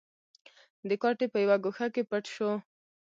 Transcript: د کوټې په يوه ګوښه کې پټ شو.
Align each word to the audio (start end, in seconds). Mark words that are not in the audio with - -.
د 0.89 0.91
کوټې 1.01 1.27
په 1.33 1.37
يوه 1.43 1.55
ګوښه 1.63 1.87
کې 1.93 2.01
پټ 2.09 2.23
شو. 2.35 2.51